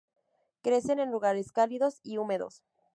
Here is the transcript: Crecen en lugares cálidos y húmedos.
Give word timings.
Crecen 0.63 0.99
en 0.99 1.11
lugares 1.11 1.51
cálidos 1.51 1.99
y 2.01 2.17
húmedos. 2.17 2.63